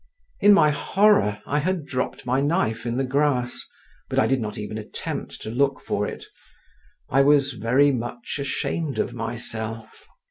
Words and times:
In 0.39 0.51
my 0.55 0.71
horror 0.71 1.43
I 1.45 1.59
had 1.59 1.85
dropped 1.85 2.25
my 2.25 2.41
knife 2.41 2.87
in 2.87 2.97
the 2.97 3.03
grass, 3.03 3.61
but 4.09 4.17
I 4.17 4.25
did 4.25 4.41
not 4.41 4.57
even 4.57 4.79
attempt 4.79 5.39
to 5.43 5.51
look 5.51 5.79
for 5.79 6.07
it; 6.07 6.25
I 7.09 7.21
was 7.21 7.53
very 7.53 7.91
much 7.91 8.39
ashamed 8.39 8.97
of 8.97 9.13
myself. 9.13 10.07